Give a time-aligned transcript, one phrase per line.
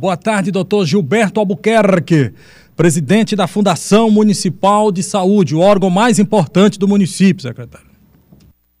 [0.00, 2.32] Boa tarde, doutor Gilberto Albuquerque,
[2.76, 7.90] presidente da Fundação Municipal de Saúde, o órgão mais importante do município, secretário.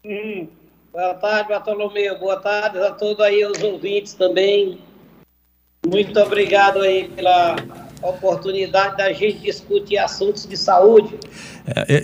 [0.04, 0.46] Hum,
[0.92, 2.20] boa tarde, Bartolomeu.
[2.20, 4.78] Boa tarde a todos aí, os ouvintes também.
[5.84, 7.56] Muito obrigado aí pela
[8.02, 11.18] oportunidade da gente discutir assuntos de saúde.
[11.66, 12.00] É, é,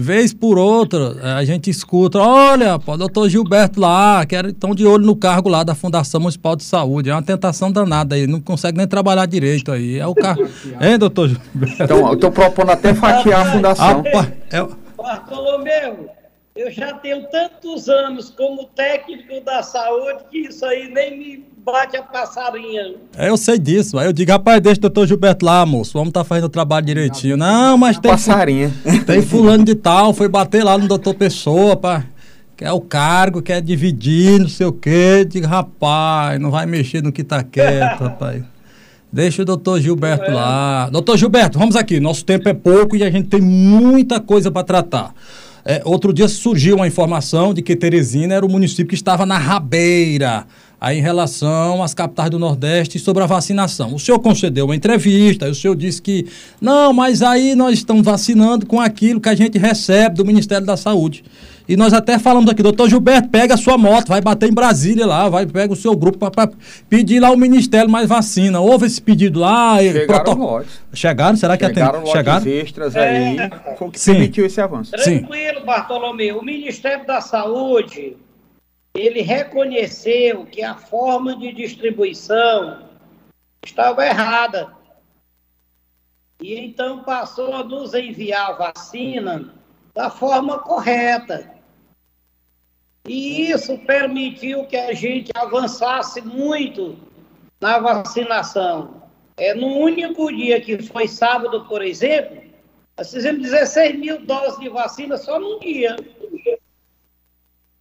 [0.00, 5.04] vez por outra, a gente escuta, olha, o doutor Gilberto lá, que estão de olho
[5.04, 7.10] no cargo lá da Fundação Municipal de Saúde.
[7.10, 9.98] É uma tentação danada aí, não consegue nem trabalhar direito aí.
[9.98, 10.48] É o cargo.
[10.80, 11.82] hein, doutor Gilberto?
[11.82, 14.00] Então, eu estou propondo até fatiar a fundação.
[14.00, 14.66] Apa, é...
[14.96, 16.10] Bartolomeu,
[16.56, 21.96] eu já tenho tantos anos como técnico da saúde que isso aí nem me bate
[21.96, 22.94] a passarinha.
[23.16, 23.98] É, eu sei disso.
[23.98, 25.92] Aí eu digo, rapaz, deixa o doutor Gilberto lá, moço.
[25.92, 27.36] Vamos estar tá fazendo o trabalho direitinho.
[27.36, 28.10] Não, mas tem.
[28.10, 28.72] Passarinha.
[29.06, 32.04] Tem fulano de tal, foi bater lá no doutor Pessoa, pá.
[32.56, 35.24] Quer o cargo, quer dividir, não sei o quê.
[35.28, 38.42] Diga, rapaz, não vai mexer no que tá quieto, rapaz.
[39.12, 40.34] Deixa o doutor Gilberto é.
[40.34, 40.90] lá.
[40.90, 42.00] Doutor Gilberto, vamos aqui.
[42.00, 45.14] Nosso tempo é pouco e a gente tem muita coisa para tratar.
[45.64, 49.38] É, outro dia surgiu uma informação de que Teresina era o município que estava na
[49.38, 50.46] rabeira
[50.80, 53.94] aí em relação às capitais do Nordeste sobre a vacinação.
[53.94, 56.26] O senhor concedeu uma entrevista, o senhor disse que
[56.60, 60.76] não, mas aí nós estamos vacinando com aquilo que a gente recebe do Ministério da
[60.76, 61.24] Saúde.
[61.68, 65.04] E nós até falamos aqui, doutor Gilberto, pega a sua moto, vai bater em Brasília
[65.04, 66.50] lá, vai pega o seu grupo para
[66.88, 68.58] pedir lá o Ministério mais vacina.
[68.58, 69.76] Houve esse pedido lá?
[69.78, 70.38] Chegaram proto...
[70.38, 70.80] lotes.
[70.94, 71.36] Chegaram?
[71.36, 72.10] Será que Chegaram atende...
[72.10, 73.50] Chegaram extras aí, é...
[73.76, 74.12] foi o que Sim.
[74.12, 74.92] permitiu esse avanço.
[74.92, 75.66] Tranquilo, Sim.
[75.66, 76.38] Bartolomeu.
[76.38, 78.16] O Ministério da Saúde,
[79.00, 82.88] ele reconheceu que a forma de distribuição
[83.64, 84.74] estava errada.
[86.40, 89.54] E então passou a nos enviar vacina
[89.94, 91.54] da forma correta.
[93.06, 96.96] E isso permitiu que a gente avançasse muito
[97.60, 99.02] na vacinação.
[99.36, 102.42] É, no único dia que foi sábado, por exemplo,
[102.96, 105.96] nós fizemos 16 mil doses de vacina só num dia.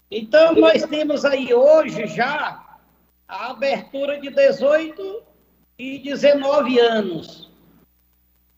[0.10, 2.80] Então, nós temos aí hoje já
[3.28, 5.24] a abertura de 18
[5.78, 7.50] e 19 anos.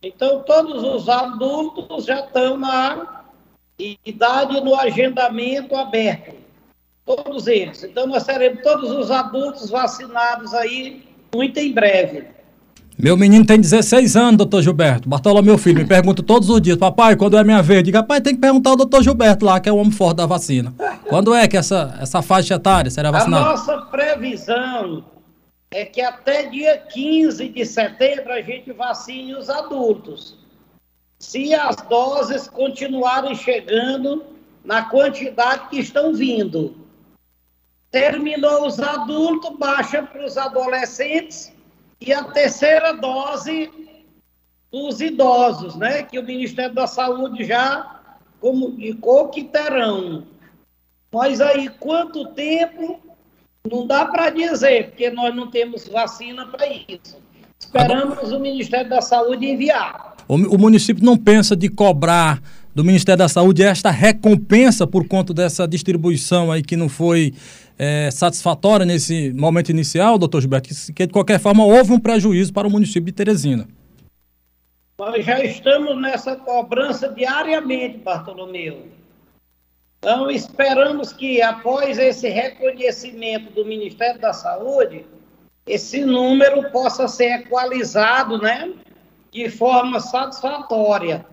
[0.02, 3.26] Então, todos os adultos já estão na
[4.06, 6.36] idade no agendamento aberto
[7.06, 7.84] todos eles.
[7.84, 12.28] Então, nós teremos todos os adultos vacinados aí muito em breve.
[13.02, 15.08] Meu menino tem 16 anos, doutor Gilberto.
[15.08, 17.82] Bartolomeu Filho me pergunta todos os dias, papai, quando é minha vez?
[17.82, 20.26] Diga, pai, tem que perguntar ao doutor Gilberto lá, que é o homem forte da
[20.26, 20.74] vacina.
[21.08, 23.46] Quando é que essa, essa faixa etária será vacinada?
[23.46, 25.06] A nossa previsão
[25.72, 30.38] é que até dia 15 de setembro a gente vacine os adultos.
[31.20, 34.26] Se as doses continuarem chegando
[34.66, 36.76] na quantidade que estão vindo.
[37.90, 41.54] Terminou os adultos, baixa para os adolescentes
[42.02, 43.70] e a terceira dose
[44.72, 46.04] dos idosos, né?
[46.04, 48.00] Que o Ministério da Saúde já
[48.40, 50.24] comunicou que terão.
[51.12, 53.00] Mas aí, quanto tempo?
[53.70, 57.18] Não dá para dizer, porque nós não temos vacina para isso.
[57.59, 60.16] Esperamos o Ministério da Saúde enviar.
[60.28, 62.42] O município não pensa de cobrar
[62.74, 67.34] do Ministério da Saúde esta recompensa por conta dessa distribuição aí que não foi
[67.78, 72.53] é, satisfatória nesse momento inicial, doutor Gilberto, que, que de qualquer forma houve um prejuízo
[72.53, 73.68] para o município de Teresina.
[74.97, 78.88] Nós já estamos nessa cobrança diariamente, Bartolomeu.
[79.97, 85.06] Então, esperamos que após esse reconhecimento do Ministério da Saúde,
[85.66, 88.72] esse número possa ser equalizado, né,
[89.31, 91.25] de forma satisfatória.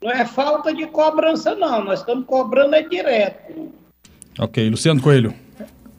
[0.00, 3.72] Não é falta de cobrança, não, nós estamos cobrando é direto.
[4.38, 5.34] Ok, Luciano Coelho.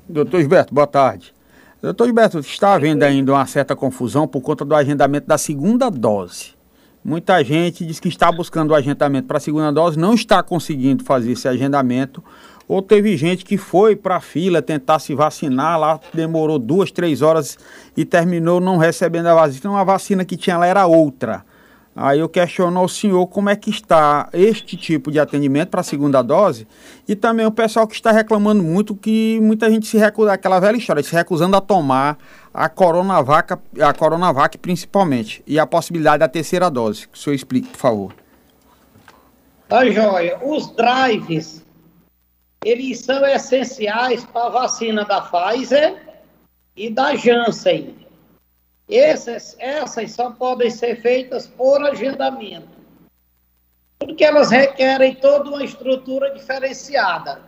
[0.07, 1.33] Doutor Gilberto, boa tarde.
[1.81, 6.53] Doutor Gilberto, está havendo ainda uma certa confusão por conta do agendamento da segunda dose.
[7.03, 11.03] Muita gente diz que está buscando o agendamento para a segunda dose, não está conseguindo
[11.03, 12.23] fazer esse agendamento.
[12.69, 17.21] Ou teve gente que foi para a fila tentar se vacinar, lá demorou duas, três
[17.21, 17.57] horas
[17.97, 19.57] e terminou não recebendo a vacina.
[19.57, 21.43] Então a vacina que tinha lá era outra.
[22.01, 25.83] Aí eu questiono ao senhor como é que está este tipo de atendimento para a
[25.83, 26.65] segunda dose
[27.05, 30.77] e também o pessoal que está reclamando muito que muita gente se recusa, aquela velha
[30.77, 32.17] história, se recusando a tomar
[32.53, 37.05] a Coronavac, a Coronavac principalmente, e a possibilidade da terceira dose.
[37.05, 38.13] Que o senhor explique, por favor.
[39.67, 40.39] Tá joia.
[40.41, 41.65] Os drives,
[42.63, 45.97] eles são essenciais para a vacina da Pfizer
[46.77, 47.93] e da Janssen.
[48.89, 52.67] Essas, essas só podem ser feitas por agendamento,
[53.99, 57.43] porque elas requerem toda uma estrutura diferenciada.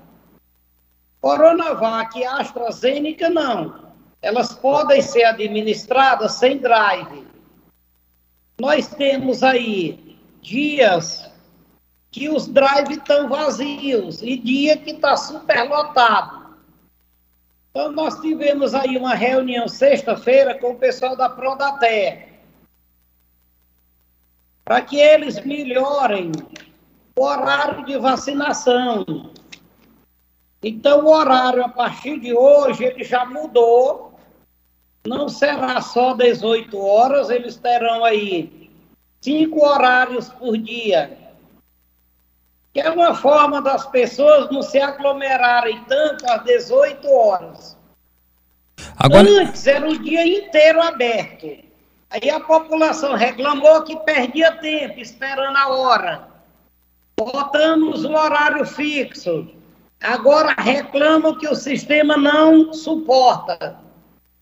[1.19, 3.91] Coronavac e AstraZeneca, não.
[4.21, 7.25] elas podem ser administradas sem drive.
[8.59, 11.31] Nós temos aí dias
[12.11, 16.40] que os drives estão vazios e dia que está superlotado.
[17.71, 22.27] Então, nós tivemos aí uma reunião sexta-feira com o pessoal da Prodater,
[24.65, 26.33] para que eles melhorem
[27.17, 29.05] o horário de vacinação.
[30.61, 34.19] Então, o horário, a partir de hoje, ele já mudou.
[35.07, 38.69] Não será só 18 horas, eles terão aí
[39.21, 41.17] cinco horários por dia.
[42.73, 47.77] Que é uma forma das pessoas não se aglomerarem tanto às 18 horas.
[48.97, 49.29] Agora...
[49.29, 51.47] Antes era o dia inteiro aberto.
[52.09, 56.27] Aí a população reclamou que perdia tempo esperando a hora.
[57.17, 59.47] Botamos um horário fixo.
[60.01, 63.77] Agora reclamam que o sistema não suporta.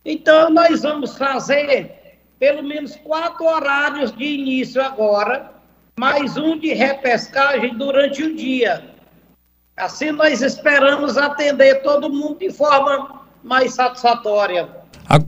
[0.06, 2.00] Então, nós vamos fazer
[2.40, 5.52] pelo menos quatro horários de início agora,
[6.00, 8.82] mais um de repescagem durante o dia.
[9.76, 14.70] Assim, nós esperamos atender todo mundo de forma mais satisfatória.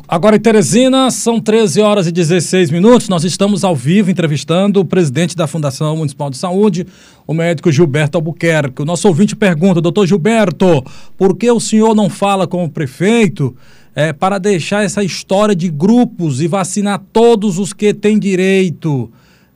[0.07, 3.09] Agora em Teresina, são 13 horas e 16 minutos.
[3.09, 6.87] Nós estamos ao vivo entrevistando o presidente da Fundação Municipal de Saúde,
[7.27, 8.81] o médico Gilberto Albuquerque.
[8.81, 10.85] O nosso ouvinte pergunta, doutor Gilberto,
[11.17, 13.53] por que o senhor não fala com o prefeito
[13.93, 19.11] é, para deixar essa história de grupos e vacinar todos os que têm direito?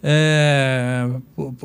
[0.07, 1.09] É,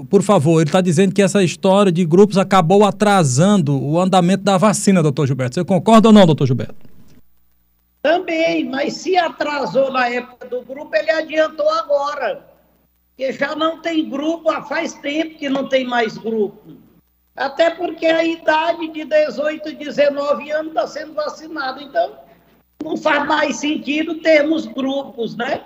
[0.09, 4.57] por, favor, ele está dizendo que essa história de grupos acabou atrasando o andamento da
[4.57, 5.57] vacina, doutor Gilberto.
[5.57, 6.75] Você concorda ou não, doutor Gilberto?
[8.01, 12.47] Também, mas se atrasou na época do grupo, ele adiantou agora.
[13.11, 16.79] Porque já não tem grupo, há faz tempo que não tem mais grupo.
[17.37, 21.83] Até porque a idade de 18, 19 anos está sendo vacinada.
[21.83, 22.17] Então,
[22.83, 25.61] não faz mais sentido termos grupos, né?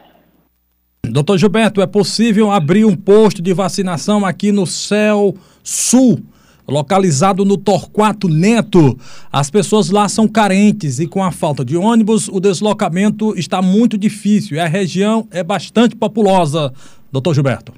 [1.14, 5.32] Doutor Gilberto, é possível abrir um posto de vacinação aqui no Céu
[5.62, 6.20] Sul?
[6.66, 8.98] localizado no Torquato Neto.
[9.30, 13.96] As pessoas lá são carentes e com a falta de ônibus, o deslocamento está muito
[13.96, 16.72] difícil e a região é bastante populosa.
[17.12, 17.72] Doutor Gilberto.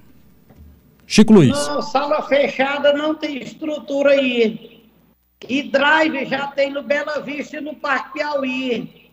[1.07, 1.51] Chico Luiz.
[1.69, 4.81] Não, sala fechada não tem estrutura aí.
[5.47, 9.11] E drive já tem no Bela Vista e no Parque Piauí.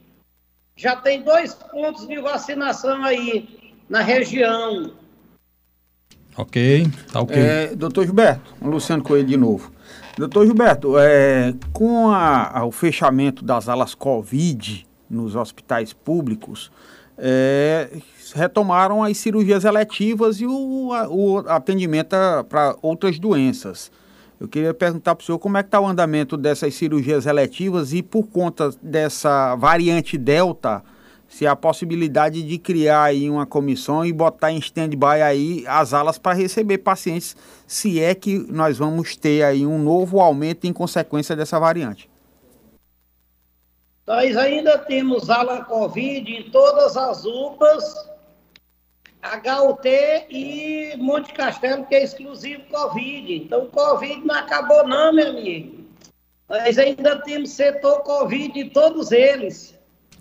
[0.77, 4.91] Já tem dois pontos de vacinação aí na região.
[6.35, 7.37] Ok, tá ok.
[7.37, 9.71] É, doutor Gilberto, Luciano Coelho de novo.
[10.17, 16.71] Doutor Gilberto, é, com a, a, o fechamento das alas Covid nos hospitais públicos,
[17.17, 17.89] é,
[18.33, 22.15] retomaram as cirurgias eletivas e o, a, o atendimento
[22.49, 23.91] para outras doenças.
[24.39, 27.93] Eu queria perguntar para o senhor como é que está o andamento dessas cirurgias eletivas
[27.93, 30.83] e por conta dessa variante Delta,
[31.33, 36.19] se há possibilidade de criar aí uma comissão e botar em stand-by aí as alas
[36.19, 37.35] para receber pacientes,
[37.65, 42.07] se é que nós vamos ter aí um novo aumento em consequência dessa variante.
[44.05, 47.95] Nós ainda temos ala Covid em todas as UPAs,
[49.23, 49.87] HUT
[50.29, 53.33] e Monte Castelo, que é exclusivo Covid.
[53.33, 55.83] Então, Covid não acabou não, meu amigo.
[56.47, 59.73] Nós ainda temos setor Covid em todos eles.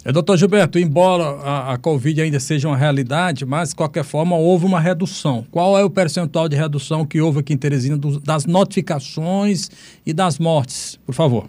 [0.05, 4.37] É, doutor Gilberto, embora a, a, Covid ainda seja uma realidade, mas de qualquer forma
[4.37, 5.47] houve uma redução.
[5.49, 9.71] Qual é o percentual de redução que houve aqui em Teresina do, das notificações
[10.05, 11.47] e das mortes, por favor?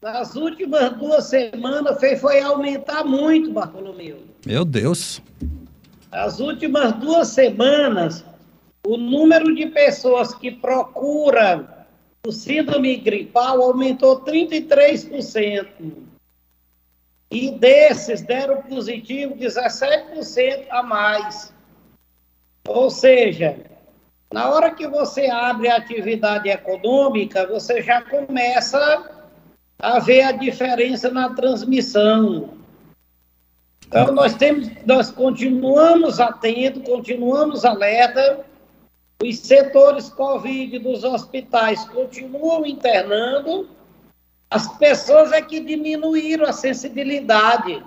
[0.00, 4.16] Nas últimas duas semanas foi, foi aumentar muito, Bartolomeu.
[4.46, 5.20] Meu Deus.
[6.10, 8.24] As últimas duas semanas,
[8.86, 11.66] o número de pessoas que procuram
[12.26, 15.66] o síndrome gripal aumentou 33%.
[17.30, 21.52] E desses deram positivo 17% a mais.
[22.68, 23.58] Ou seja,
[24.32, 29.10] na hora que você abre a atividade econômica, você já começa
[29.78, 32.50] a ver a diferença na transmissão.
[33.86, 38.44] Então, nós temos, nós continuamos atentos, continuamos alerta,
[39.22, 43.68] os setores Covid dos hospitais continuam internando,
[44.50, 47.82] as pessoas é que diminuíram a sensibilidade.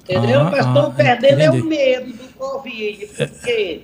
[0.00, 0.40] Entendeu?
[0.40, 3.06] Ah, Mas estão ah, perdendo é o medo do Covid.
[3.06, 3.82] Porque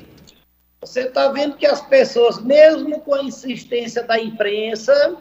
[0.81, 5.17] você está vendo que as pessoas, mesmo com a insistência da imprensa,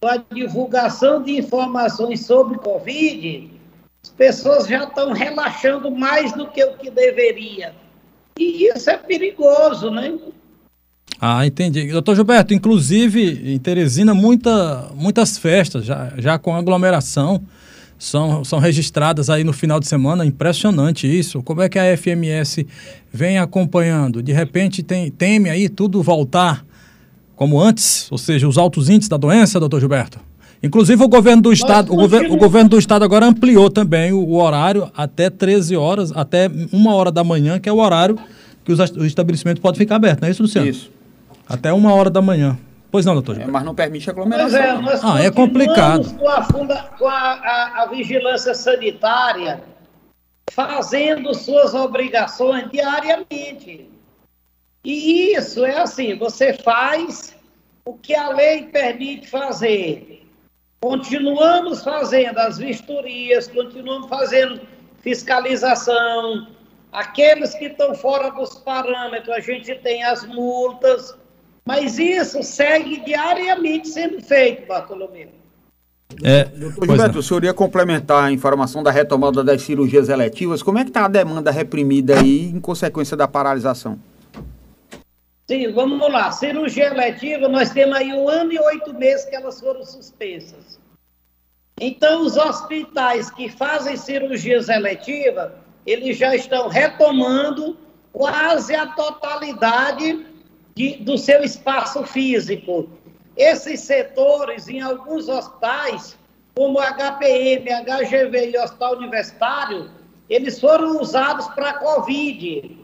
[0.00, 3.50] com a divulgação de informações sobre Covid,
[4.02, 7.74] as pessoas já estão relaxando mais do que o que deveria.
[8.38, 10.18] E isso é perigoso, né?
[11.26, 11.86] Ah, entendi.
[11.86, 17.40] Doutor Gilberto, inclusive em Teresina, muita, muitas festas, já, já com aglomeração.
[17.98, 20.26] são, são registradas aí no final de semana.
[20.26, 21.42] Impressionante isso.
[21.42, 22.66] Como é que a FMS
[23.10, 24.22] vem acompanhando?
[24.22, 26.62] De repente tem, teme aí tudo voltar
[27.34, 30.20] como antes, ou seja, os altos índices da doença, doutor Gilberto?
[30.62, 34.18] Inclusive o governo do estado, o, gover, o governo do estado agora ampliou também o,
[34.18, 38.18] o, horário até 13 horas, até uma hora da manhã, que é o horário
[38.62, 40.68] que os, o estabelecimento pode ficar aberto, não é isso, Luciano?
[40.68, 40.92] Isso.
[41.48, 42.58] Até uma hora da manhã.
[42.90, 43.40] Pois não, doutor.
[43.40, 44.60] É, mas não permite aglomeração.
[44.60, 46.16] É, nós ah, é complicado.
[46.16, 49.64] Com, a, funda, com a, a, a vigilância sanitária,
[50.50, 53.90] fazendo suas obrigações diariamente.
[54.84, 57.34] E isso é assim, você faz
[57.84, 60.26] o que a lei permite fazer.
[60.80, 64.60] Continuamos fazendo as vistorias, continuamos fazendo
[65.00, 66.46] fiscalização.
[66.92, 71.16] Aqueles que estão fora dos parâmetros, a gente tem as multas.
[71.64, 75.28] Mas isso segue diariamente sendo feito, Bartolomeu.
[76.22, 80.62] É, Doutor Gilberto, o senhor ia complementar a informação da retomada das cirurgias eletivas.
[80.62, 83.98] Como é que está a demanda reprimida aí em consequência da paralisação?
[85.48, 86.30] Sim, vamos lá.
[86.30, 90.78] Cirurgia eletiva, nós temos aí um ano e oito meses que elas foram suspensas.
[91.80, 95.50] Então, os hospitais que fazem cirurgias eletivas,
[95.86, 97.76] eles já estão retomando
[98.12, 100.24] quase a totalidade
[100.74, 102.88] de, do seu espaço físico.
[103.36, 106.16] Esses setores, em alguns hospitais,
[106.54, 109.90] como HPM, HGV e Hospital Universitário,
[110.28, 112.78] eles foram usados para Covid.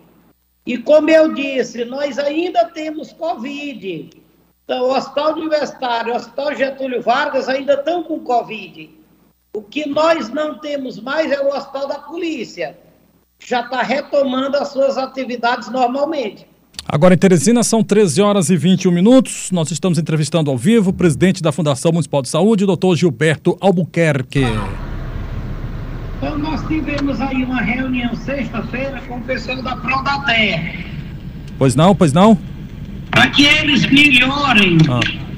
[0.66, 4.10] E como eu disse, nós ainda temos Covid.
[4.64, 8.90] Então, o Hospital Universitário, o Hospital Getúlio Vargas ainda estão com Covid.
[9.52, 12.78] O que nós não temos mais é o Hospital da Polícia.
[13.38, 16.46] Já está retomando as suas atividades normalmente.
[16.92, 19.52] Agora em Teresina são 13 horas e 21 minutos.
[19.52, 24.44] Nós estamos entrevistando ao vivo o presidente da Fundação Municipal de Saúde, doutor Gilberto Albuquerque.
[26.16, 30.84] Então, nós tivemos aí uma reunião sexta-feira com o pessoal da Prodater.
[31.56, 32.36] Pois não, pois não?
[33.12, 34.78] Para que eles melhorem.
[34.88, 35.29] Ah.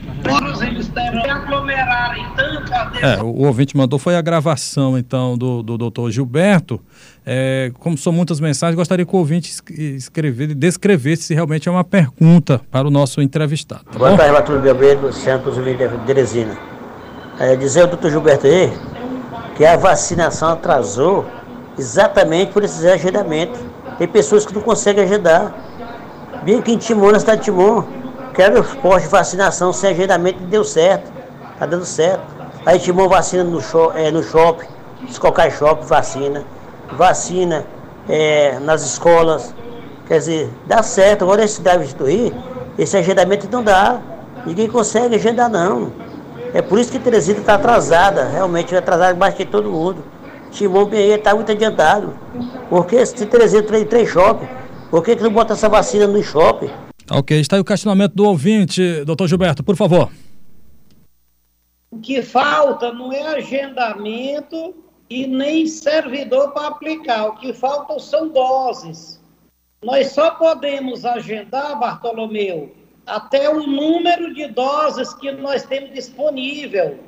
[0.67, 5.77] Eles devem aglomerarem tanto a É, o ouvinte mandou foi a gravação, então, do, do
[5.77, 6.81] doutor Gilberto.
[7.25, 9.53] É, como são muitas mensagens, gostaria que o ouvinte
[9.97, 13.85] escrever, descrevesse se realmente é uma pergunta para o nosso entrevistado.
[13.85, 16.57] Tá Boa tarde, Arthur Belbeiro, Luciano Cruzulino de Teresina.
[17.39, 18.73] É, dizer ao doutor Gilberto aí
[19.57, 21.27] que a vacinação atrasou
[21.79, 23.59] exatamente por esse agendamento.
[23.99, 25.53] Tem pessoas que não conseguem agendar.
[26.45, 27.87] Vim aqui em Timor, na cidade de Timor,
[28.35, 31.13] quero posto de vacinação sem agendamento e deu certo.
[31.59, 32.23] Tá dando certo.
[32.65, 34.67] Aí Timor vacina no, shop, é, no shopping,
[35.21, 36.45] qualquer shopping vacina.
[36.97, 37.65] Vacina
[38.09, 39.55] é, nas escolas.
[40.07, 41.23] Quer dizer, dá certo.
[41.23, 42.33] Agora esse da Vistoria,
[42.79, 44.01] esse agendamento não dá.
[44.45, 45.93] Ninguém consegue agendar não.
[46.55, 50.05] É por isso que Teresina está atrasada, realmente atrasada mais que todo mundo.
[50.51, 52.15] Timon Pinheiro está muito adiantado.
[52.69, 54.49] Porque se Teresina tem três shopping,
[54.91, 56.71] por que, que não bota essa vacina no shopping?
[57.15, 60.11] Ok, está aí o questionamento do ouvinte, doutor Gilberto, por favor.
[61.91, 64.75] O que falta não é agendamento
[65.11, 67.27] e nem servidor para aplicar.
[67.27, 69.21] O que falta são doses.
[69.85, 76.99] Nós só podemos agendar, Bartolomeu, até o número de doses que nós temos disponível.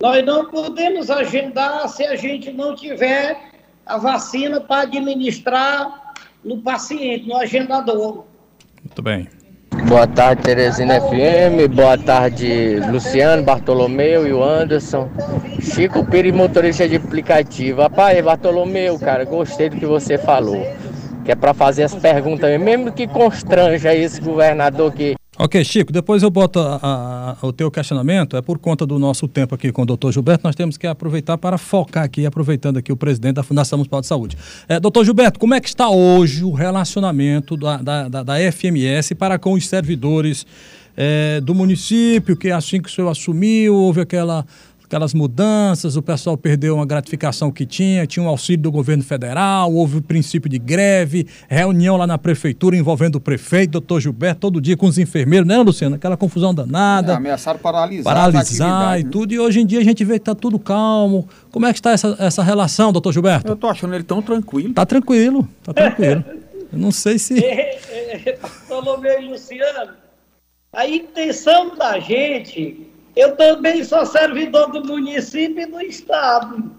[0.00, 3.52] Nós não podemos agendar se a gente não tiver
[3.86, 8.31] a vacina para administrar no paciente, no agendador.
[8.92, 9.26] Muito bem.
[9.88, 11.74] Boa tarde, Teresina FM.
[11.74, 15.08] Boa tarde, Luciano, Bartolomeu e o Anderson.
[15.60, 17.80] Chico Pires, motorista de aplicativo.
[17.80, 20.62] Rapaz, Bartolomeu, cara, gostei do que você falou
[21.24, 25.14] que é para fazer as perguntas, mesmo que constranja esse governador que.
[25.38, 29.26] Ok, Chico, depois eu boto a, a, o teu questionamento, é por conta do nosso
[29.26, 32.92] tempo aqui com o doutor Gilberto, nós temos que aproveitar para focar aqui, aproveitando aqui
[32.92, 34.36] o presidente da Fundação Municipal de Saúde.
[34.68, 39.14] É, doutor Gilberto, como é que está hoje o relacionamento da, da, da, da FMS
[39.14, 40.44] para com os servidores
[40.94, 44.44] é, do município, que assim que o senhor assumiu, houve aquela
[44.92, 49.72] aquelas mudanças, o pessoal perdeu uma gratificação que tinha, tinha um auxílio do governo federal,
[49.72, 54.60] houve o princípio de greve, reunião lá na prefeitura envolvendo o prefeito, doutor Gilberto, todo
[54.60, 55.96] dia com os enfermeiros, né, Luciano?
[55.96, 57.14] Aquela confusão danada.
[57.14, 58.14] É, ameaçaram paralisar.
[58.14, 59.08] Paralisar e né?
[59.10, 61.26] tudo, e hoje em dia a gente vê que está tudo calmo.
[61.50, 63.48] Como é que está essa, essa relação, doutor Gilberto?
[63.48, 64.68] Eu estou achando ele tão tranquilo.
[64.68, 66.22] Está tranquilo, está tranquilo.
[66.70, 67.40] Eu não sei se.
[68.42, 69.94] Bartolomeu e Luciano,
[70.70, 76.70] a intenção da gente eu também sou servidor do município e do Estado.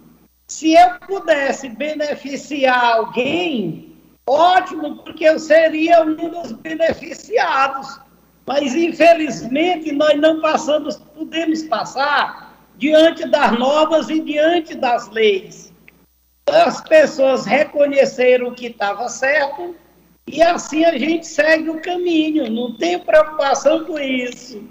[0.47, 3.95] Se eu pudesse beneficiar alguém,
[4.27, 7.99] ótimo, porque eu seria um dos beneficiados.
[8.45, 15.71] Mas, infelizmente, nós não passamos, podemos passar diante das normas e diante das leis.
[16.45, 19.75] As pessoas reconheceram que estava certo
[20.27, 24.63] e assim a gente segue o caminho, não tem preocupação com isso.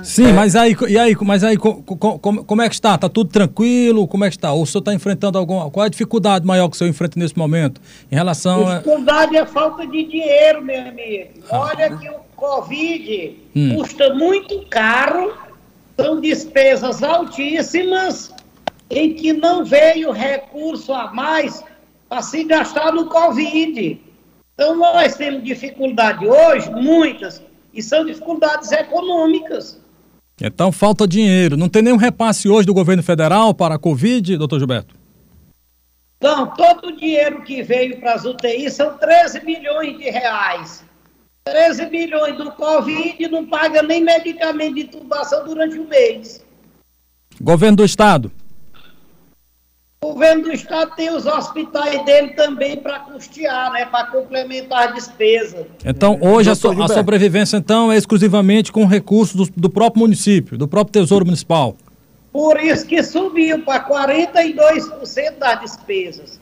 [0.00, 0.32] Sim, é.
[0.32, 1.82] mas aí, e aí, mas aí como,
[2.18, 2.94] como é que está?
[2.94, 4.08] Está tudo tranquilo?
[4.08, 4.50] Como é que está?
[4.52, 5.70] Ou o senhor está enfrentando alguma.
[5.70, 7.80] Qual é a dificuldade maior que o senhor enfrenta nesse momento?
[8.10, 8.78] Em relação a.
[8.78, 11.30] Dificuldade é falta de dinheiro, meu amigo.
[11.50, 11.60] Ah.
[11.60, 13.76] Olha que o Covid hum.
[13.76, 15.36] custa muito caro,
[15.94, 18.32] são despesas altíssimas,
[18.88, 21.62] em que não veio recurso a mais
[22.08, 24.00] para se gastar no Covid.
[24.54, 27.42] Então nós temos dificuldade hoje, muitas,
[27.74, 29.81] e são dificuldades econômicas.
[30.44, 31.56] Então falta dinheiro.
[31.56, 34.96] Não tem nenhum repasse hoje do governo federal para a Covid, doutor Gilberto?
[36.20, 40.84] Não, todo o dinheiro que veio para as UTIs são 13 milhões de reais.
[41.44, 46.44] 13 milhões do Covid não paga nem medicamento de intubação durante o mês.
[47.40, 48.30] Governo do Estado?
[50.04, 54.90] O governo do estado tem os hospitais dele também para custear, né, para complementar a
[54.90, 55.64] despesa.
[55.84, 60.58] Então, hoje a, so, a, sobrevivência então é exclusivamente com recursos do, do, próprio município,
[60.58, 61.76] do próprio Tesouro Municipal.
[62.32, 66.40] Por isso que subiu para 42% das despesas.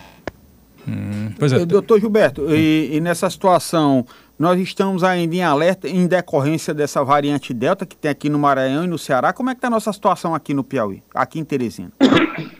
[0.88, 1.66] Hum, pois é.
[1.66, 4.06] Doutor Gilberto, e, e nessa situação,
[4.38, 8.84] nós estamos ainda em alerta em decorrência dessa variante Delta que tem aqui no Maranhão
[8.84, 9.34] e no Ceará.
[9.34, 11.92] Como é que está a nossa situação aqui no Piauí, aqui em Teresina?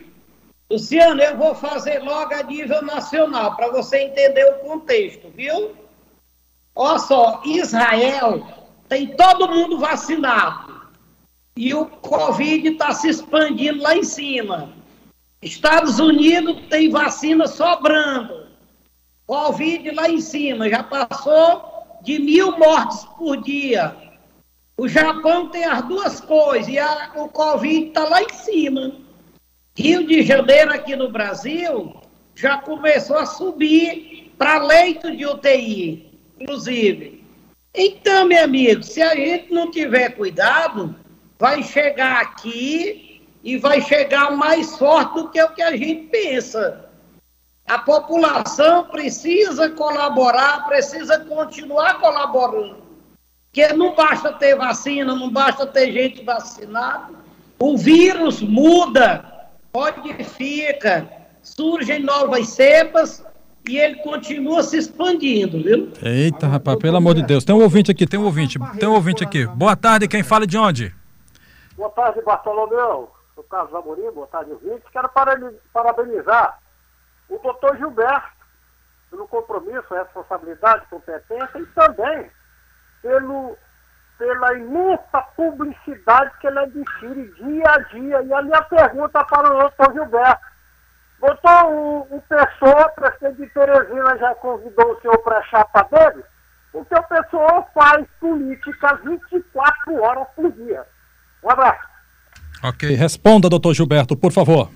[0.71, 5.73] Luciano, eu vou fazer logo a nível nacional, para você entender o contexto, viu?
[6.77, 8.47] Olha só, Israel
[8.89, 10.89] tem todo mundo vacinado.
[11.57, 14.73] E o Covid está se expandindo lá em cima.
[15.43, 18.47] Estados Unidos tem vacina sobrando.
[19.27, 23.97] Covid lá em cima, já passou de mil mortes por dia.
[24.77, 29.10] O Japão tem as duas coisas e a, o Covid está lá em cima.
[29.81, 31.95] Rio de Janeiro, aqui no Brasil,
[32.35, 37.25] já começou a subir para leito de UTI, inclusive.
[37.75, 40.95] Então, meu amigo, se a gente não tiver cuidado,
[41.39, 46.85] vai chegar aqui e vai chegar mais forte do que o que a gente pensa.
[47.67, 52.83] A população precisa colaborar, precisa continuar colaborando.
[53.47, 57.15] Porque não basta ter vacina, não basta ter gente vacinada.
[57.59, 59.40] O vírus muda
[59.75, 61.09] modifica,
[61.43, 63.25] surgem novas cepas
[63.69, 65.93] e ele continua se expandindo, viu?
[66.03, 67.45] Eita, rapaz, pelo amor de Deus.
[67.45, 69.47] Tem um ouvinte aqui, tem um ouvinte, tem um ouvinte aqui.
[69.47, 70.95] Boa tarde, quem fala de onde?
[71.77, 73.11] Boa tarde, Bartolomeu.
[73.35, 74.83] Sou Carlos Amorim, boa tarde, ouvinte.
[74.93, 75.09] Quero
[75.73, 76.59] parabenizar
[77.29, 78.41] o doutor Gilberto
[79.11, 82.31] pelo compromisso, responsabilidade, competência e também
[83.03, 83.57] pelo
[84.21, 88.23] pela imensa publicidade que ele adquire dia a dia.
[88.23, 90.51] E a minha pergunta para o doutor Gilberto.
[91.19, 96.23] Doutor, o, o Pessoa, presidente de Teresina, já convidou o senhor para a chapa dele?
[96.71, 100.85] Porque o Pessoa faz política 24 horas por dia.
[101.43, 101.89] Um abraço.
[102.63, 104.71] Ok, responda, doutor Gilberto, por favor.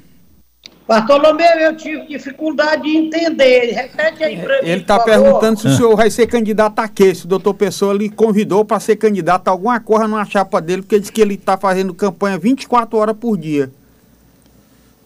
[0.86, 3.72] Bartolomeu, eu tive dificuldade de entender.
[3.72, 4.68] Repete aí para mim.
[4.68, 7.14] Ele está perguntando se o senhor vai ser candidato a quê?
[7.14, 10.82] Se o doutor Pessoa lhe convidou para ser candidato a alguma coisa numa chapa dele,
[10.82, 13.70] porque diz que ele está fazendo campanha 24 horas por dia.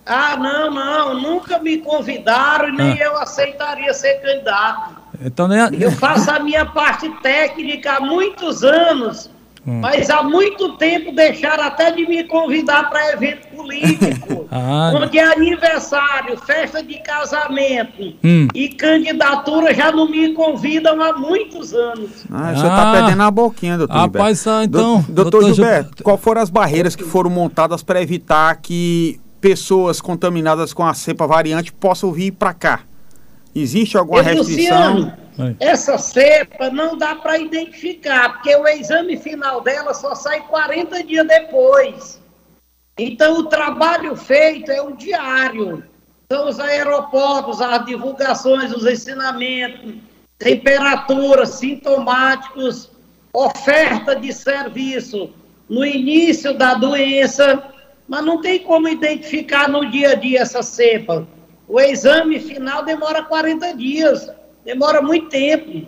[0.05, 1.21] Ah, não, não.
[1.21, 3.05] Nunca me convidaram e nem ah.
[3.05, 4.97] eu aceitaria ser candidato.
[5.23, 5.69] Então, nem a...
[5.69, 9.31] Eu faço a minha parte técnica há muitos anos
[9.69, 9.81] Hum.
[9.83, 15.31] Mas há muito tempo deixaram até de me convidar para evento político, ah, onde é
[15.31, 18.49] aniversário, festa de casamento hum.
[18.55, 22.25] e candidatura já não me convidam há muitos anos.
[22.33, 24.65] Ah, você está ah, perdendo a boquinha, doutor Rapaz, Gilberto.
[24.65, 24.95] então.
[25.07, 30.01] doutor, doutor Gilberto, Gilberto, qual foram as barreiras que foram montadas para evitar que pessoas
[30.01, 32.81] contaminadas com a cepa variante possam vir para cá?
[33.55, 34.95] Existe alguma restrição?
[34.95, 41.05] Luciano, essa cepa não dá para identificar, porque o exame final dela só sai 40
[41.05, 42.21] dias depois.
[42.99, 45.85] Então, o trabalho feito é o diário.
[46.31, 49.95] São os aeroportos, as divulgações, os ensinamentos,
[50.39, 52.91] temperatura, sintomáticos,
[53.33, 55.31] oferta de serviço
[55.69, 57.63] no início da doença,
[58.09, 61.27] mas não tem como identificar no dia a dia essa cepa.
[61.69, 64.31] O exame final demora 40 dias.
[64.65, 65.87] Demora muito tempo.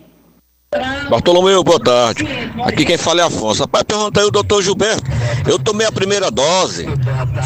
[1.11, 2.25] Bartolomeu, boa tarde.
[2.65, 3.63] Aqui quem fala é Afonso.
[3.63, 5.03] Rapaz, perguntei ao doutor Gilberto.
[5.45, 6.87] Eu tomei a primeira dose.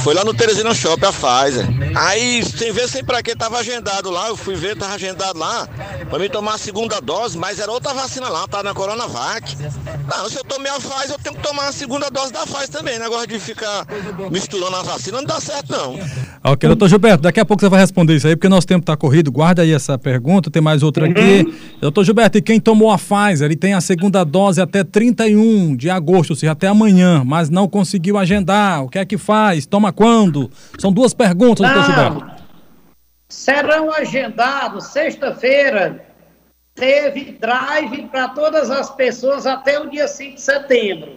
[0.03, 1.67] Foi lá no Teresina Shopping, a Pfizer.
[1.95, 4.29] Aí, sem ver, sem pra que, tava agendado lá.
[4.29, 5.67] Eu fui ver, tava agendado lá.
[6.11, 9.57] Pra mim tomar a segunda dose, mas era outra vacina lá, tá na Coronavac.
[10.07, 12.69] Não, se eu tomei a Pfizer, eu tenho que tomar a segunda dose da Pfizer
[12.69, 12.99] também.
[12.99, 13.87] Negócio de ficar
[14.31, 15.99] misturando a vacina não dá certo, não.
[16.45, 18.95] Ok, doutor Gilberto, daqui a pouco você vai responder isso aí, porque nosso tempo está
[18.95, 19.33] corrido.
[19.33, 21.43] Guarda aí essa pergunta, tem mais outra aqui.
[21.47, 21.55] Uhum.
[21.81, 25.91] Doutor Gilberto, e quem tomou a Pfizer, ele tem a segunda dose até 31 de
[25.91, 28.85] agosto, ou seja, até amanhã, mas não conseguiu agendar.
[28.85, 29.67] O que é que faz?
[29.67, 30.51] Toma quando?
[30.79, 32.27] São duas perguntas, doutor Gilberto.
[33.29, 36.07] Serão agendados sexta-feira.
[36.75, 41.13] Teve drive para todas as pessoas até o dia 5 de setembro.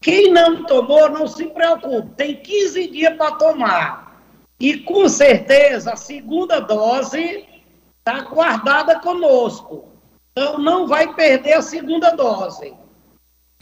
[0.00, 4.22] Quem não tomou, não se preocupe, tem 15 dias para tomar.
[4.60, 7.44] E com certeza a segunda dose
[7.98, 9.88] está guardada conosco.
[10.38, 12.72] Então não vai perder a segunda dose.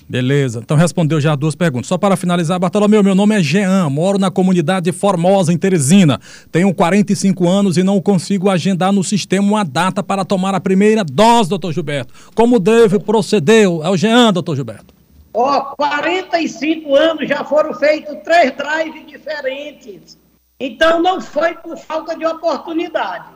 [0.06, 1.86] Beleza, então respondeu já duas perguntas.
[1.86, 6.20] Só para finalizar, Bartolomeu, meu nome é Jean, moro na comunidade Formosa, em Teresina.
[6.52, 11.02] Tenho 45 anos e não consigo agendar no sistema uma data para tomar a primeira
[11.02, 12.12] dose, doutor Gilberto.
[12.34, 13.64] Como deve proceder?
[13.64, 14.94] É o Jean, doutor Gilberto.
[15.32, 20.18] Ó, oh, 45 anos já foram feitos três drives diferentes.
[20.60, 23.35] Então não foi por falta de oportunidade.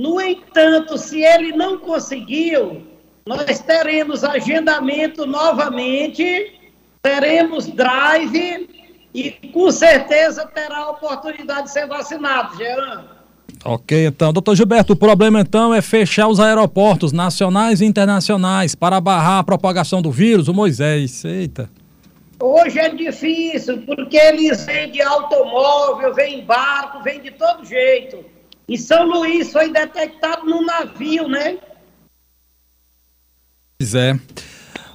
[0.00, 2.86] No entanto, se ele não conseguiu,
[3.26, 6.58] nós teremos agendamento novamente,
[7.02, 8.66] teremos drive
[9.12, 13.04] e com certeza terá a oportunidade de ser vacinado, Jean.
[13.62, 18.98] Ok, então, doutor Gilberto, o problema então é fechar os aeroportos nacionais e internacionais para
[19.02, 21.26] barrar a propagação do vírus, o Moisés.
[21.26, 21.68] Eita.
[22.40, 28.39] Hoje é difícil, porque eles vêm de automóvel, vêm barco, vêm de todo jeito.
[28.70, 31.58] E São Luís foi detectado no navio, né?
[33.76, 34.16] Pois é.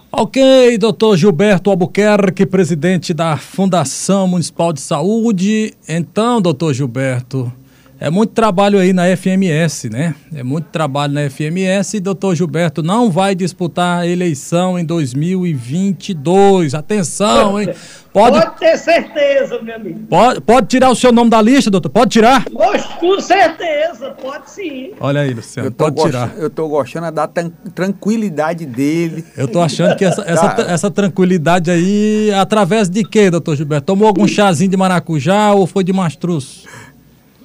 [0.10, 5.74] Ok, doutor Gilberto Albuquerque, presidente da Fundação Municipal de Saúde.
[5.90, 7.52] Então, doutor Gilberto,
[8.00, 10.16] é muito trabalho aí na FMS, né?
[10.34, 16.74] É muito trabalho na FMS e doutor Gilberto não vai disputar a eleição em 2022.
[16.74, 17.70] Atenção, hein?
[18.16, 20.00] Pode, pode ter certeza, meu amigo.
[20.08, 21.90] Pode, pode tirar o seu nome da lista, doutor?
[21.90, 22.46] Pode tirar?
[22.46, 24.94] Poxa, com certeza, pode sim.
[25.02, 26.34] Olha aí, Luciano, pode tirar.
[26.38, 29.26] Eu tô gostando da tranquilidade dele.
[29.36, 30.62] Eu tô achando que essa, essa, tá.
[30.62, 33.88] essa tranquilidade aí, através de quê, doutor Gilberto?
[33.88, 36.64] Tomou algum chazinho de maracujá ou foi de mastruz?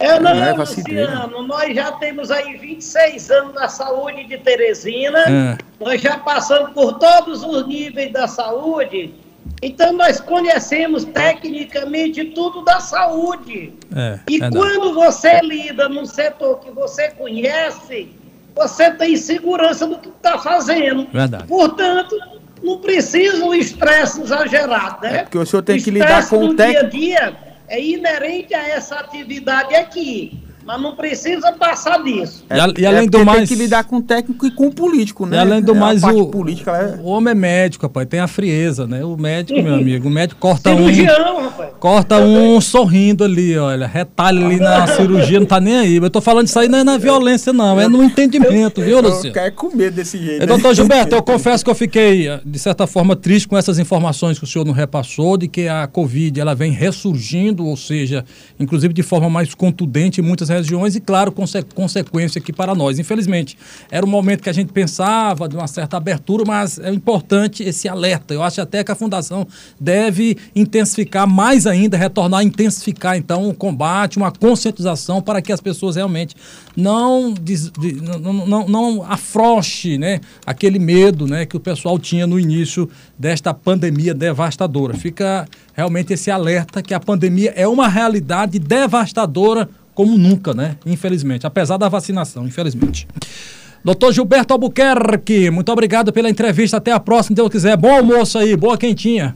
[0.00, 5.58] É, não, não Luciano, nós já temos aí 26 anos da saúde de Teresina, é.
[5.78, 9.14] nós já passamos por todos os níveis da saúde,
[9.60, 13.74] então nós conhecemos tecnicamente tudo da saúde.
[13.94, 18.08] É, e é quando você lida num setor que você conhece,
[18.56, 21.06] você tem segurança do que está fazendo.
[21.12, 21.44] Verdade.
[21.46, 22.16] Portanto,
[22.62, 25.18] não precisa um estresse exagerado, né?
[25.18, 26.96] É porque o senhor tem que lidar com o técnico.
[26.96, 32.44] dia a dia é inerente a essa atividade aqui mas não precisa passar disso.
[32.49, 33.49] É, e, além é do mais.
[33.49, 35.37] Tem que lidar com o técnico e com o político, né?
[35.37, 37.01] E além do é, mais, o, política, é...
[37.01, 39.05] o homem é médico, rapaz, tem a frieza, né?
[39.05, 41.44] O médico, meu amigo, o médico corta cirurgião, um.
[41.44, 41.70] Rapaz.
[41.81, 45.96] Corta um sorrindo ali, olha, retalha ali na cirurgia, não tá nem aí.
[45.96, 49.29] Eu tô falando isso aí não é na violência, não, é no entendimento, viu, Luciano?
[49.29, 50.42] Eu quero comer desse jeito.
[50.42, 54.38] É, doutor Gilberto, eu confesso que eu fiquei, de certa forma, triste com essas informações
[54.38, 58.25] que o senhor não repassou, de que a Covid ela vem ressurgindo, ou seja,
[58.59, 62.98] inclusive de forma mais contundente em muitas regiões, e claro, conse consequência aqui para nós.
[62.98, 63.56] Infelizmente,
[63.90, 67.88] era um momento que a gente pensava de uma certa abertura, mas é importante esse
[67.88, 68.34] alerta.
[68.34, 69.46] Eu acho até que a Fundação
[69.80, 75.60] deve intensificar mais ainda, retornar a intensificar, então, o combate, uma conscientização para que as
[75.60, 76.34] pessoas realmente
[76.76, 77.70] não, des,
[78.20, 83.54] não, não, não afroche né, aquele medo né, que o pessoal tinha no início desta
[83.54, 84.94] pandemia devastadora.
[84.94, 89.68] Fica realmente esse alerta que a pandemia é uma realidade devastadora
[90.00, 90.76] como nunca, né?
[90.86, 93.06] Infelizmente, apesar da vacinação, infelizmente.
[93.84, 96.78] Doutor Gilberto Albuquerque, muito obrigado pela entrevista.
[96.78, 97.76] Até a próxima, se Deus quiser.
[97.76, 99.34] Bom almoço aí, boa quentinha.